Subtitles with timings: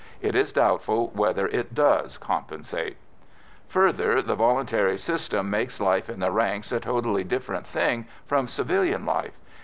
[0.19, 2.97] It is doubtful whether it does compensate.
[3.67, 8.47] Further, the voluntary system makes of life in the ranks a totally different thing from
[8.47, 9.37] civilian life.